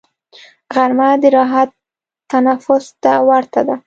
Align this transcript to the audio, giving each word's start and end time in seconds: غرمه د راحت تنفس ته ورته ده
غرمه 0.75 1.09
د 1.21 1.23
راحت 1.35 1.69
تنفس 2.31 2.85
ته 3.03 3.11
ورته 3.29 3.61
ده 3.67 3.75